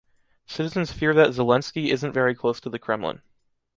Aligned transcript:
Citizens 0.47 0.91
fear 0.91 1.13
that 1.13 1.29
Zelensky 1.29 1.89
isn’t 1.91 2.11
very 2.11 2.33
close 2.33 2.59
to 2.61 2.71
the 2.71 2.79
Kremlin. 2.79 3.21